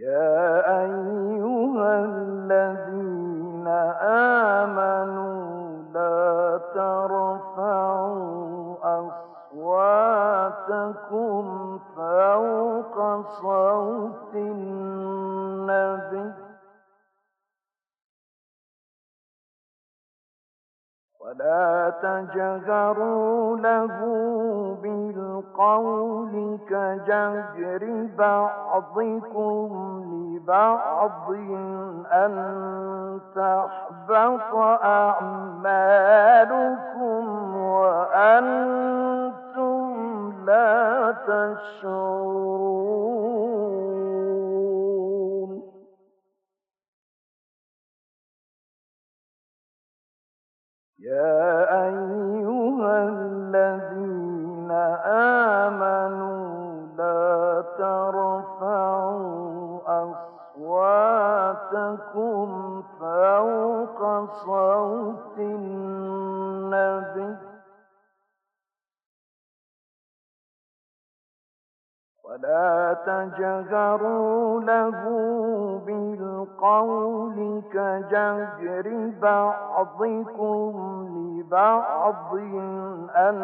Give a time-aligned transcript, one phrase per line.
[0.00, 0.39] يا
[21.20, 23.96] ولا تجهروا له
[24.82, 29.68] بالقول كجهر بعضكم
[30.12, 31.30] لبعض
[32.12, 32.32] أن
[33.34, 34.54] تحبط
[34.84, 35.96] أعمالكم
[37.56, 39.10] وأنتم
[40.46, 42.60] لا تشعرون
[51.00, 51.39] يا
[72.30, 75.00] ولا تجهروا له
[75.86, 78.86] بالقول كجهر
[79.22, 80.72] بعضكم
[81.10, 82.34] لبعض
[83.16, 83.36] أن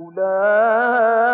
[0.00, 1.33] أولئك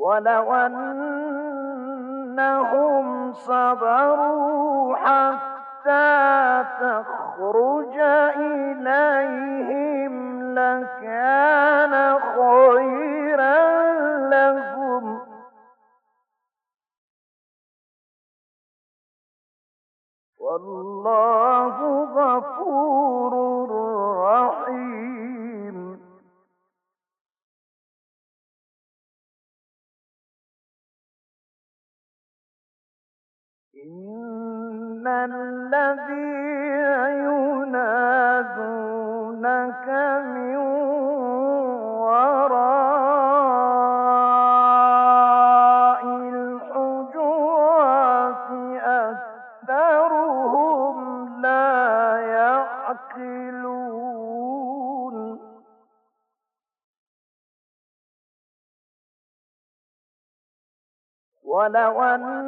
[0.00, 1.32] ولو أنهم
[3.32, 7.98] صبروا حتى تخرج
[8.36, 10.14] إليهم
[10.54, 13.82] لكان خيرا
[14.30, 15.20] لهم.
[20.40, 21.76] والله
[22.16, 23.32] غفور
[24.22, 25.19] رحيم.
[34.00, 35.06] إن
[38.30, 38.98] ينادونك
[40.26, 40.56] من
[42.00, 42.90] وراء
[49.70, 50.96] أكثرهم
[51.42, 53.80] لا يعقلون
[61.44, 62.39] ولو أن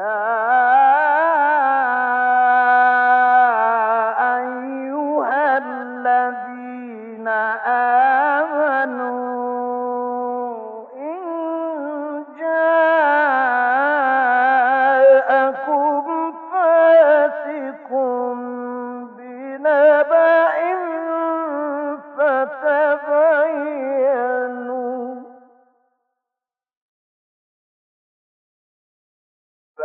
[0.00, 0.69] يا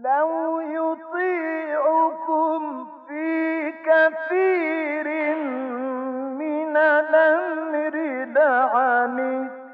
[0.03, 2.62] لو يطيعكم
[3.07, 5.36] في كثير
[6.38, 7.95] من الأمر
[8.25, 9.64] لعنتم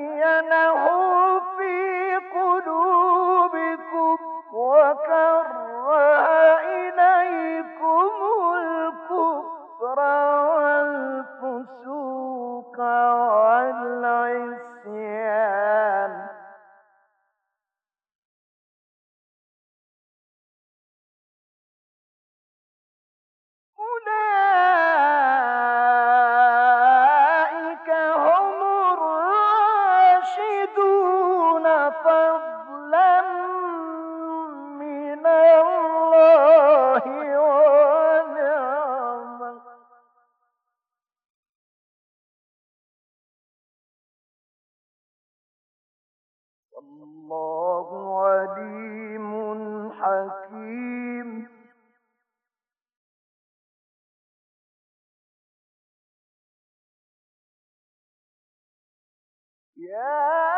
[0.00, 0.52] زين
[59.80, 60.49] Yeah.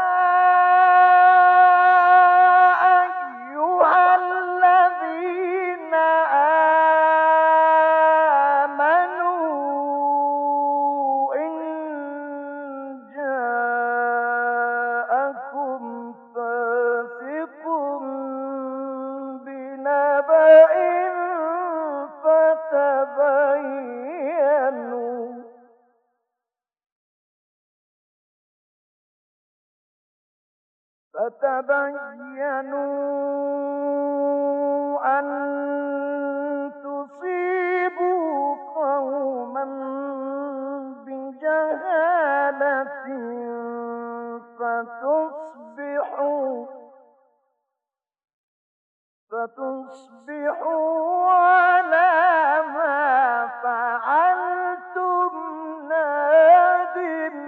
[44.84, 46.66] فتصبحوا
[49.30, 50.92] فتصبحوا
[51.30, 55.32] على ما فعلتم
[55.88, 57.42] نادمين.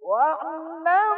[0.00, 1.13] واعلموا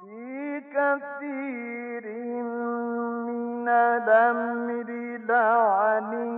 [0.00, 2.06] في كثير
[3.26, 4.84] من الأمر
[5.28, 6.37] لعلي